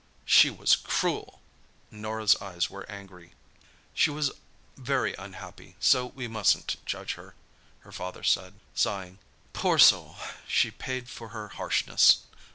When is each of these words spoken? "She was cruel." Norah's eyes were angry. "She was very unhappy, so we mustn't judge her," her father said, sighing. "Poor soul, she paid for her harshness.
"She 0.25 0.49
was 0.49 0.75
cruel." 0.75 1.43
Norah's 1.91 2.35
eyes 2.37 2.71
were 2.71 2.89
angry. 2.91 3.33
"She 3.93 4.09
was 4.09 4.31
very 4.75 5.13
unhappy, 5.13 5.75
so 5.79 6.07
we 6.07 6.27
mustn't 6.27 6.83
judge 6.87 7.13
her," 7.13 7.35
her 7.81 7.91
father 7.91 8.23
said, 8.23 8.55
sighing. 8.73 9.19
"Poor 9.53 9.77
soul, 9.77 10.15
she 10.47 10.71
paid 10.71 11.07
for 11.07 11.27
her 11.27 11.49
harshness. 11.49 12.21